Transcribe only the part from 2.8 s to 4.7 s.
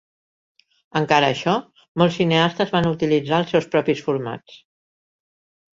utilitzar els seus propis formats.